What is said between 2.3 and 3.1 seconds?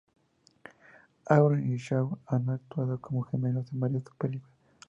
actuado